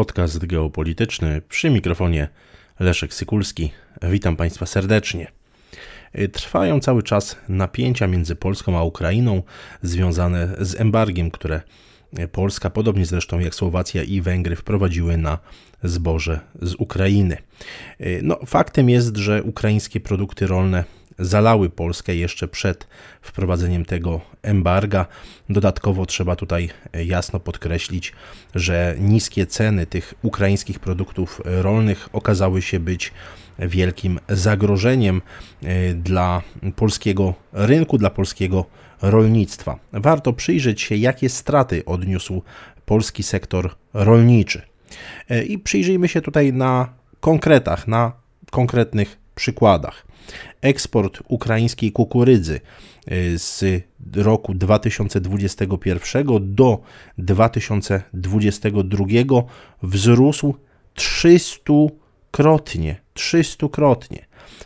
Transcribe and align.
Podcast 0.00 0.46
geopolityczny 0.46 1.42
przy 1.48 1.70
mikrofonie 1.70 2.28
Leszek 2.78 3.14
Sykulski. 3.14 3.70
Witam 4.02 4.36
Państwa 4.36 4.66
serdecznie. 4.66 5.26
Trwają 6.32 6.80
cały 6.80 7.02
czas 7.02 7.36
napięcia 7.48 8.06
między 8.06 8.36
Polską 8.36 8.78
a 8.78 8.82
Ukrainą 8.82 9.42
związane 9.82 10.56
z 10.60 10.80
embargiem, 10.80 11.30
które 11.30 11.60
Polska, 12.32 12.70
podobnie 12.70 13.06
zresztą 13.06 13.38
jak 13.38 13.54
Słowacja 13.54 14.02
i 14.02 14.20
Węgry, 14.20 14.56
wprowadziły 14.56 15.16
na 15.16 15.38
zboże 15.82 16.40
z 16.62 16.74
Ukrainy. 16.74 17.36
No, 18.22 18.38
faktem 18.46 18.90
jest, 18.90 19.16
że 19.16 19.42
ukraińskie 19.42 20.00
produkty 20.00 20.46
rolne 20.46 20.84
zalały 21.20 21.70
Polskę 21.70 22.14
jeszcze 22.14 22.48
przed 22.48 22.86
wprowadzeniem 23.22 23.84
tego 23.84 24.20
embarga. 24.42 25.06
Dodatkowo 25.50 26.06
trzeba 26.06 26.36
tutaj 26.36 26.70
jasno 27.06 27.40
podkreślić, 27.40 28.12
że 28.54 28.96
niskie 28.98 29.46
ceny 29.46 29.86
tych 29.86 30.14
ukraińskich 30.22 30.78
produktów 30.78 31.40
rolnych 31.44 32.08
okazały 32.12 32.62
się 32.62 32.80
być 32.80 33.12
wielkim 33.58 34.20
zagrożeniem 34.28 35.22
e, 35.62 35.94
dla 35.94 36.42
polskiego 36.76 37.34
rynku, 37.52 37.98
dla 37.98 38.10
polskiego 38.10 38.64
rolnictwa. 39.02 39.78
Warto 39.92 40.32
przyjrzeć 40.32 40.80
się, 40.80 40.96
jakie 40.96 41.28
straty 41.28 41.84
odniósł 41.84 42.42
polski 42.86 43.22
sektor 43.22 43.74
rolniczy. 43.94 44.62
E, 45.28 45.42
I 45.42 45.58
przyjrzyjmy 45.58 46.08
się 46.08 46.20
tutaj 46.20 46.52
na 46.52 46.88
konkretach, 47.20 47.88
na 47.88 48.12
konkretnych 48.50 49.18
przykładach. 49.40 50.06
Eksport 50.60 51.22
ukraińskiej 51.28 51.92
kukurydzy 51.92 52.60
y, 53.12 53.38
z 53.38 53.64
roku 54.16 54.54
2021 54.54 56.54
do 56.54 56.80
2022 57.18 59.04
wzrósł 59.82 60.54
300-krotnie. 60.96 62.94
300-krotnie. 63.14 64.18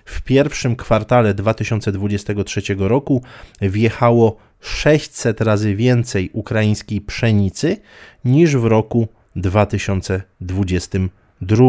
W 0.04 0.22
pierwszym 0.22 0.76
kwartale 0.76 1.34
2023 1.34 2.62
roku 2.78 3.22
wjechało 3.60 4.36
600 4.60 5.40
razy 5.40 5.76
więcej 5.76 6.30
ukraińskiej 6.32 7.00
pszenicy 7.00 7.76
niż 8.24 8.56
w 8.56 8.64
roku 8.64 9.08
2022. 9.36 11.64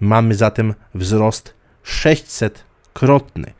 Mamy 0.00 0.34
zatem 0.34 0.74
wzrost 0.94 1.57
600 1.88 2.64
krotny. 2.92 3.52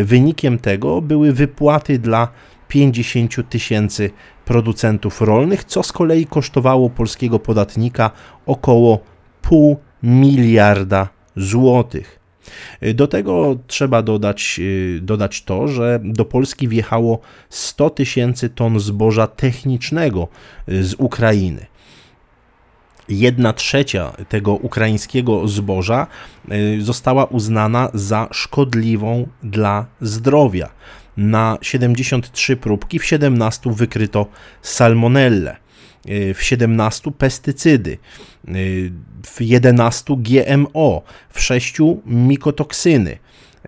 Wynikiem 0.03 0.59
tego 0.59 1.01
były 1.01 1.33
wypłaty 1.33 1.99
dla 1.99 2.27
50 2.67 3.49
tysięcy 3.49 4.09
producentów 4.45 5.21
rolnych, 5.21 5.63
co 5.63 5.83
z 5.83 5.91
kolei 5.91 6.25
kosztowało 6.25 6.89
polskiego 6.89 7.39
podatnika 7.39 8.11
około 8.45 8.99
pół 9.41 9.77
miliarda 10.03 11.09
złotych. 11.35 12.18
Do 12.93 13.07
tego 13.07 13.55
trzeba 13.67 14.01
dodać, 14.01 14.59
y, 14.59 14.99
dodać 15.01 15.43
to, 15.43 15.67
że 15.67 15.99
do 16.03 16.25
Polski 16.25 16.67
wjechało 16.67 17.19
100 17.49 17.89
tysięcy 17.89 18.49
ton 18.49 18.79
zboża 18.79 19.27
technicznego 19.27 20.27
y, 20.69 20.83
z 20.83 20.93
Ukrainy. 20.93 21.65
Jedna 23.09 23.53
trzecia 23.53 24.13
tego 24.29 24.53
ukraińskiego 24.53 25.47
zboża 25.47 26.07
y, 26.51 26.81
została 26.81 27.25
uznana 27.25 27.89
za 27.93 28.27
szkodliwą 28.31 29.27
dla 29.43 29.85
zdrowia. 30.01 30.69
Na 31.17 31.57
73 31.61 32.57
próbki 32.57 32.99
w 32.99 33.05
17 33.05 33.71
wykryto 33.73 34.25
salmonellę. 34.61 35.57
Y, 36.07 36.33
w 36.33 36.43
17 36.43 37.11
pestycydy, 37.11 37.97
y, 38.47 38.91
w 39.25 39.41
11 39.41 40.15
GMO, 40.17 41.03
w 41.29 41.41
6 41.41 41.77
mikotoksyny. 42.05 43.17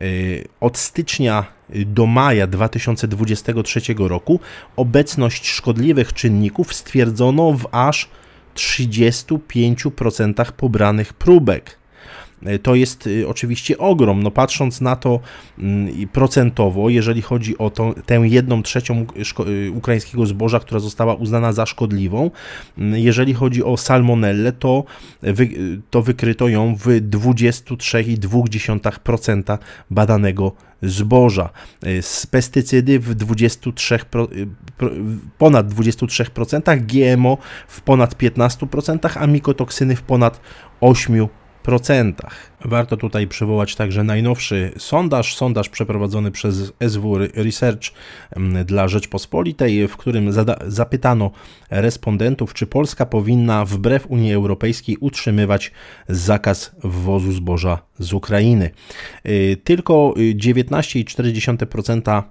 Y, 0.01 0.45
od 0.59 0.77
stycznia 0.77 1.45
do 1.69 2.05
maja 2.05 2.47
2023 2.47 3.81
roku 3.97 4.39
obecność 4.75 5.47
szkodliwych 5.47 6.13
czynników 6.13 6.73
stwierdzono 6.73 7.51
w 7.53 7.67
aż 7.71 8.09
35% 8.55 10.51
pobranych 10.51 11.13
próbek. 11.13 11.80
E, 12.43 12.59
to 12.59 12.75
jest 12.75 13.07
y, 13.07 13.27
oczywiście 13.27 13.77
ogrom. 13.77 14.23
No 14.23 14.31
patrząc 14.31 14.81
na 14.81 14.95
to 14.95 15.19
mm, 15.59 16.07
procentowo, 16.07 16.89
jeżeli 16.89 17.21
chodzi 17.21 17.57
o 17.57 17.71
tę 18.05 18.21
jedną 18.23 18.63
trzecią 18.63 19.05
y, 19.47 19.71
ukraińskiego 19.71 20.25
zboża, 20.25 20.59
która 20.59 20.79
została 20.79 21.15
uznana 21.15 21.53
za 21.53 21.65
szkodliwą, 21.65 22.31
mm, 22.77 22.99
jeżeli 22.99 23.33
chodzi 23.33 23.63
o 23.63 23.77
salmonellę, 23.77 24.51
to, 24.51 24.83
wy, 25.21 25.49
to 25.89 26.01
wykryto 26.01 26.49
ją 26.49 26.75
w 26.75 26.85
23,2% 26.85 29.57
badanego 29.89 30.51
zboża. 30.81 31.49
E, 31.83 32.01
z 32.01 32.25
pestycydy 32.25 32.99
w 32.99 33.15
23, 33.15 33.99
ponad 35.37 35.67
23%, 35.67 36.85
GMO 36.85 37.37
w 37.67 37.81
ponad 37.81 38.15
15%, 38.15 39.17
a 39.19 39.27
mikotoksyny 39.27 39.95
w 39.95 40.01
ponad 40.01 40.41
8%. 40.81 41.27
Warto 42.65 42.97
tutaj 42.97 43.27
przywołać 43.27 43.75
także 43.75 44.03
najnowszy 44.03 44.71
sondaż, 44.77 45.35
sondaż 45.35 45.69
przeprowadzony 45.69 46.31
przez 46.31 46.73
SW 46.89 47.17
Research 47.35 47.91
dla 48.65 48.87
Rzeczpospolitej, 48.87 49.87
w 49.87 49.97
którym 49.97 50.29
zapytano 50.67 51.31
respondentów, 51.69 52.53
czy 52.53 52.67
Polska 52.67 53.05
powinna 53.05 53.65
wbrew 53.65 54.07
Unii 54.07 54.33
Europejskiej 54.33 54.97
utrzymywać 54.97 55.71
zakaz 56.09 56.75
wwozu 56.83 57.31
zboża 57.31 57.79
z 57.99 58.13
Ukrainy. 58.13 58.69
Y, 59.25 59.57
tylko 59.63 60.13
19,4% 60.35 62.23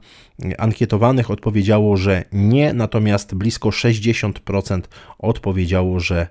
ankietowanych 0.59 1.31
odpowiedziało, 1.31 1.97
że 1.97 2.25
nie, 2.33 2.73
natomiast 2.73 3.35
blisko 3.35 3.69
60% 3.69 4.81
odpowiedziało, 5.19 6.01
że 6.01 6.27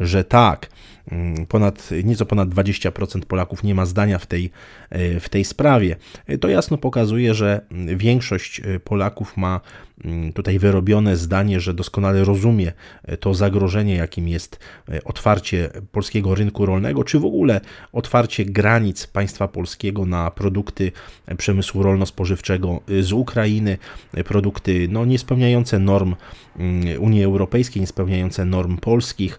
że 0.00 0.24
tak. 0.24 0.70
Mm, 1.10 1.46
ponad, 1.46 1.90
nieco 2.04 2.26
ponad 2.26 2.48
20% 2.48 3.24
Polaków 3.24 3.62
nie 3.62 3.74
ma 3.74 3.86
zdania 3.86 4.18
w 4.18 4.26
tej, 4.26 4.50
e, 4.90 5.20
w 5.20 5.28
tej 5.28 5.44
sprawie. 5.44 5.96
E, 6.26 6.38
to 6.38 6.48
jasno 6.48 6.78
pokazuje, 6.78 7.34
że 7.34 7.60
większość 7.96 8.60
e, 8.60 8.80
Polaków 8.80 9.36
ma 9.36 9.60
mm, 10.04 10.32
tutaj 10.32 10.58
wyrobione 10.58 11.16
zdanie, 11.16 11.60
że 11.60 11.74
doskonale 11.74 12.24
rozumie 12.24 12.72
to 13.20 13.34
zagrożenie, 13.34 13.94
jakim 13.94 14.28
jest 14.28 14.58
otwarcie 15.04 15.70
polskiego 15.92 16.34
rynku 16.34 16.66
rolnego, 16.66 17.04
czy 17.04 17.18
w 17.18 17.24
ogóle 17.24 17.60
otwarcie 17.92 18.44
granic 18.44 19.06
państwa 19.06 19.48
polskiego 19.48 20.06
na 20.06 20.30
produkty 20.30 20.92
przemysłu 21.38 21.82
rolno-spożywczego 21.82 22.80
z 23.00 23.12
Ukrainy, 23.12 23.78
produkty 24.24 24.88
no, 24.90 25.04
niespełniające 25.04 25.78
norm 25.78 26.14
mm, 26.56 27.02
Unii 27.02 27.24
Europejskiej, 27.24 27.80
niespełniające 27.80 28.44
norm 28.44 28.76
polskich. 28.76 29.38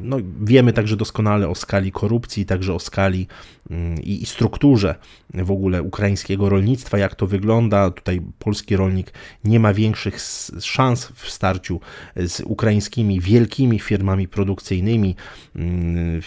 No, 0.00 0.16
Wiemy 0.54 0.72
także 0.72 0.96
doskonale 0.96 1.48
o 1.48 1.54
skali 1.54 1.92
korupcji, 1.92 2.46
także 2.46 2.74
o 2.74 2.78
skali 2.78 3.26
mm, 3.70 4.02
i 4.02 4.26
strukturze 4.26 4.94
w 5.34 5.50
ogóle 5.50 5.82
ukraińskiego 5.82 6.48
rolnictwa, 6.48 6.98
jak 6.98 7.14
to 7.14 7.26
wygląda. 7.26 7.90
Tutaj 7.90 8.20
polski 8.38 8.76
rolnik 8.76 9.12
nie 9.44 9.60
ma 9.60 9.74
większych 9.74 10.20
szans 10.60 11.06
w 11.14 11.30
starciu 11.30 11.80
z 12.16 12.40
ukraińskimi 12.40 13.20
wielkimi 13.20 13.78
firmami 13.78 14.28
produkcyjnymi, 14.28 15.16
mm, 15.56 16.20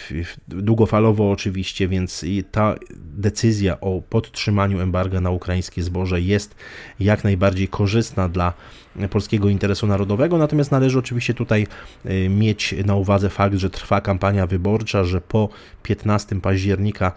długofalowo 0.48 1.30
oczywiście, 1.30 1.88
więc 1.88 2.24
ta 2.50 2.74
decyzja 2.96 3.80
o 3.80 4.02
podtrzymaniu 4.08 4.80
embarga 4.80 5.20
na 5.20 5.30
ukraińskie 5.30 5.82
zboże 5.82 6.20
jest 6.20 6.54
jak 7.00 7.24
najbardziej 7.24 7.68
korzystna 7.68 8.28
dla 8.28 8.52
polskiego 9.10 9.48
interesu 9.48 9.86
narodowego, 9.86 10.38
natomiast 10.38 10.70
należy 10.70 10.98
oczywiście 10.98 11.34
tutaj 11.34 11.66
y, 12.06 12.28
mieć 12.28 12.74
na 12.84 12.94
uwadze 12.94 13.30
fakt, 13.30 13.56
że 13.56 13.70
trwa 13.70 14.00
kampania 14.00 14.46
wyborcza, 14.46 15.04
że 15.04 15.20
po 15.20 15.48
15 15.82 16.40
października 16.40 17.12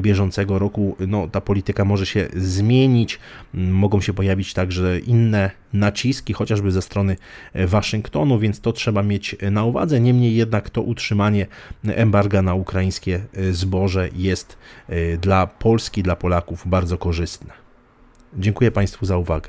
bieżącego 0.00 0.58
roku 0.58 0.96
no, 1.08 1.28
ta 1.28 1.40
polityka 1.40 1.84
może 1.84 2.06
się 2.06 2.28
zmienić, 2.36 3.18
mogą 3.54 4.00
się 4.00 4.12
pojawić 4.12 4.54
także 4.54 4.98
inne 4.98 5.50
naciski, 5.72 6.32
chociażby 6.32 6.70
ze 6.70 6.82
strony 6.82 7.16
Waszyngtonu, 7.54 8.38
więc 8.38 8.60
to 8.60 8.72
trzeba 8.72 9.02
mieć 9.02 9.36
na 9.50 9.64
uwadze. 9.64 10.00
Niemniej 10.00 10.36
jednak 10.36 10.70
to 10.70 10.82
utrzymanie 10.82 11.46
embarga 11.84 12.42
na 12.42 12.54
ukraińskie 12.54 13.20
zboże 13.50 14.08
jest 14.16 14.58
dla 15.20 15.46
Polski, 15.46 16.02
dla 16.02 16.16
Polaków 16.16 16.62
bardzo 16.66 16.98
korzystne. 16.98 17.52
Dziękuję 18.38 18.70
Państwu 18.70 19.06
za 19.06 19.16
uwagę. 19.16 19.48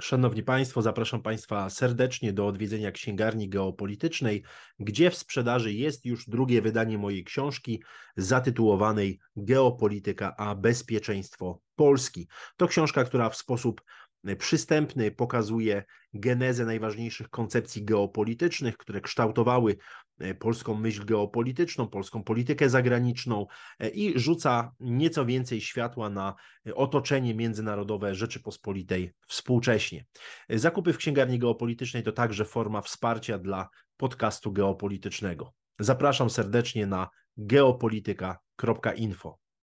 Szanowni 0.00 0.42
Państwo, 0.42 0.82
zapraszam 0.82 1.22
Państwa 1.22 1.70
serdecznie 1.70 2.32
do 2.32 2.46
odwiedzenia 2.46 2.92
księgarni 2.92 3.48
geopolitycznej, 3.48 4.42
gdzie 4.78 5.10
w 5.10 5.16
sprzedaży 5.16 5.72
jest 5.72 6.04
już 6.06 6.28
drugie 6.28 6.62
wydanie 6.62 6.98
mojej 6.98 7.24
książki 7.24 7.82
zatytułowanej 8.16 9.20
Geopolityka 9.36 10.36
a 10.36 10.54
bezpieczeństwo 10.54 11.60
Polski. 11.76 12.28
To 12.56 12.68
książka, 12.68 13.04
która 13.04 13.28
w 13.28 13.36
sposób 13.36 13.82
przystępny 14.38 15.10
pokazuje 15.10 15.84
genezę 16.14 16.64
najważniejszych 16.64 17.28
koncepcji 17.28 17.84
geopolitycznych, 17.84 18.76
które 18.76 19.00
kształtowały 19.00 19.76
e, 20.18 20.34
polską 20.34 20.74
myśl 20.74 21.04
geopolityczną, 21.04 21.88
polską 21.88 22.24
politykę 22.24 22.70
zagraniczną 22.70 23.46
e, 23.78 23.88
i 23.88 24.18
rzuca 24.18 24.72
nieco 24.80 25.26
więcej 25.26 25.60
światła 25.60 26.10
na 26.10 26.34
otoczenie 26.74 27.34
międzynarodowe 27.34 28.14
Rzeczypospolitej 28.14 29.12
współcześnie. 29.26 30.04
Zakupy 30.48 30.92
w 30.92 30.98
księgarni 30.98 31.38
geopolitycznej 31.38 32.02
to 32.02 32.12
także 32.12 32.44
forma 32.44 32.82
wsparcia 32.82 33.38
dla 33.38 33.68
podcastu 33.96 34.52
geopolitycznego. 34.52 35.52
Zapraszam 35.78 36.30
serdecznie 36.30 36.86
na 36.86 37.08
geopolityka.info. 37.36 39.39